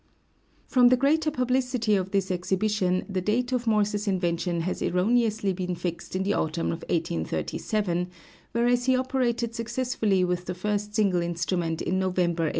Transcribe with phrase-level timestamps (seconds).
[0.65, 5.75] From the greater publicity of this exhibition the date of Morse's invention has erroneously been
[5.75, 8.09] fixed in the autumn of 1837,
[8.51, 12.49] whereas he operated successfully with the first single instrument in November, 1835.